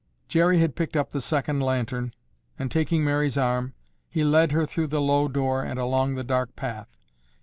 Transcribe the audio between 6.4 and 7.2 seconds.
path.